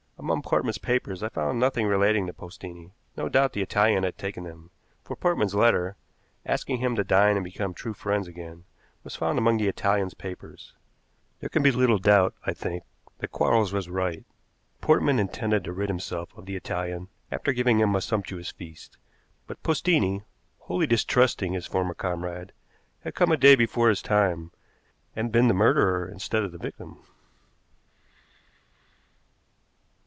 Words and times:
Among 0.21 0.43
Portman's 0.43 0.77
papers 0.77 1.23
I 1.23 1.29
found 1.29 1.59
none 1.59 1.71
relating 1.75 2.27
to 2.27 2.33
Postini; 2.33 2.91
no 3.17 3.27
doubt 3.27 3.53
the 3.53 3.63
Italian 3.63 4.03
had 4.03 4.19
taken 4.19 4.43
them, 4.43 4.69
for 5.03 5.15
Portman's 5.15 5.55
letter, 5.55 5.95
asking 6.45 6.77
him 6.77 6.95
to 6.95 7.03
dine 7.03 7.37
and 7.37 7.43
to 7.43 7.49
become 7.51 7.73
true 7.73 7.95
friends 7.95 8.27
again, 8.27 8.65
was 9.03 9.15
found 9.15 9.39
among 9.39 9.57
the 9.57 9.67
Italian's 9.67 10.13
papers. 10.13 10.75
There 11.39 11.49
can 11.49 11.63
be 11.63 11.71
little 11.71 11.97
doubt, 11.97 12.35
I 12.45 12.53
think, 12.53 12.83
that 13.17 13.31
Quarles 13.31 13.73
was 13.73 13.89
right. 13.89 14.23
Portman 14.79 15.17
intended 15.17 15.63
to 15.63 15.73
rid 15.73 15.89
himself 15.89 16.37
of 16.37 16.45
the 16.45 16.55
Italian 16.55 17.07
after 17.31 17.51
giving 17.51 17.79
him 17.79 17.95
a 17.95 17.99
sumptuous 18.01 18.51
feast, 18.51 18.97
but 19.47 19.63
Postini, 19.63 20.21
wholly 20.59 20.85
distrusting 20.85 21.53
his 21.53 21.65
former 21.65 21.95
comrade, 21.95 22.51
had 23.03 23.15
come 23.15 23.31
a 23.31 23.37
day 23.37 23.55
before 23.55 23.89
his 23.89 24.03
time, 24.03 24.51
and 25.15 25.31
been 25.31 25.47
the 25.47 25.55
murderer 25.55 26.07
instead 26.07 26.43
of 26.43 26.51
the 26.51 26.59
victim. 26.59 27.01